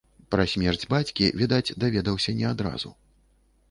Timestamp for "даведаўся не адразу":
1.87-2.97